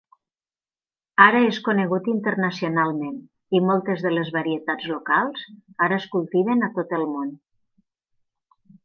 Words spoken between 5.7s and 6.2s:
ara es